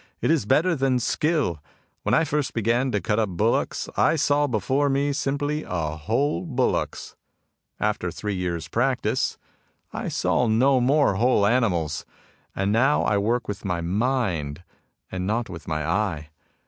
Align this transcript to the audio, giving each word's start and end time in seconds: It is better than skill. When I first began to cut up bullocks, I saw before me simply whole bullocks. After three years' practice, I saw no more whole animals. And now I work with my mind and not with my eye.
It 0.19 0.31
is 0.31 0.47
better 0.47 0.73
than 0.75 0.97
skill. 0.97 1.61
When 2.01 2.15
I 2.15 2.23
first 2.23 2.55
began 2.55 2.89
to 2.91 2.99
cut 2.99 3.19
up 3.19 3.29
bullocks, 3.29 3.87
I 3.95 4.15
saw 4.15 4.47
before 4.47 4.89
me 4.89 5.13
simply 5.13 5.61
whole 5.61 6.43
bullocks. 6.47 7.15
After 7.79 8.09
three 8.09 8.33
years' 8.33 8.67
practice, 8.67 9.37
I 9.93 10.07
saw 10.07 10.47
no 10.47 10.79
more 10.81 11.17
whole 11.17 11.45
animals. 11.45 12.03
And 12.55 12.71
now 12.71 13.03
I 13.03 13.19
work 13.19 13.47
with 13.47 13.63
my 13.63 13.81
mind 13.81 14.63
and 15.11 15.27
not 15.27 15.51
with 15.51 15.67
my 15.67 15.85
eye. 15.85 16.29